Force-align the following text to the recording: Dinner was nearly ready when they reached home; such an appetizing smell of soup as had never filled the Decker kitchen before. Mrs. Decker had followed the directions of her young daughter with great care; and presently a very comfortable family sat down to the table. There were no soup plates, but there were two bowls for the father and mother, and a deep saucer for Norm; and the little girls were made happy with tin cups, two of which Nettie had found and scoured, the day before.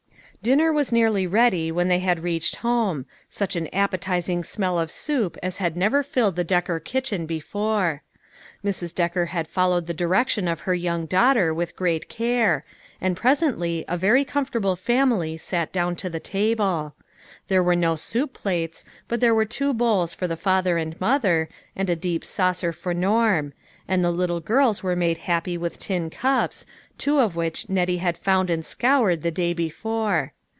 Dinner 0.43 0.73
was 0.73 0.91
nearly 0.91 1.27
ready 1.27 1.71
when 1.71 1.87
they 1.87 2.01
reached 2.19 2.55
home; 2.65 3.05
such 3.29 3.55
an 3.55 3.67
appetizing 3.67 4.43
smell 4.43 4.79
of 4.79 4.89
soup 4.89 5.37
as 5.43 5.57
had 5.57 5.77
never 5.77 6.01
filled 6.01 6.35
the 6.35 6.43
Decker 6.43 6.79
kitchen 6.79 7.27
before. 7.27 8.01
Mrs. 8.65 8.95
Decker 8.95 9.27
had 9.27 9.47
followed 9.47 9.85
the 9.85 9.93
directions 9.93 10.49
of 10.49 10.61
her 10.61 10.73
young 10.73 11.05
daughter 11.05 11.53
with 11.53 11.75
great 11.75 12.09
care; 12.09 12.65
and 12.99 13.15
presently 13.15 13.85
a 13.87 13.95
very 13.97 14.25
comfortable 14.25 14.75
family 14.75 15.37
sat 15.37 15.71
down 15.71 15.95
to 15.97 16.09
the 16.09 16.19
table. 16.19 16.95
There 17.47 17.61
were 17.63 17.75
no 17.75 17.95
soup 17.95 18.33
plates, 18.33 18.83
but 19.07 19.19
there 19.19 19.35
were 19.35 19.45
two 19.45 19.73
bowls 19.75 20.13
for 20.15 20.27
the 20.27 20.35
father 20.35 20.75
and 20.79 20.99
mother, 20.99 21.49
and 21.75 21.87
a 21.87 21.95
deep 21.95 22.25
saucer 22.25 22.73
for 22.73 22.93
Norm; 22.95 23.53
and 23.87 24.03
the 24.03 24.11
little 24.11 24.39
girls 24.39 24.81
were 24.81 24.95
made 24.95 25.17
happy 25.19 25.57
with 25.57 25.77
tin 25.79 26.09
cups, 26.09 26.65
two 26.97 27.19
of 27.19 27.35
which 27.35 27.67
Nettie 27.67 27.97
had 27.97 28.15
found 28.17 28.49
and 28.49 28.63
scoured, 28.65 29.21
the 29.23 29.31
day 29.31 29.53
before. 29.53 30.33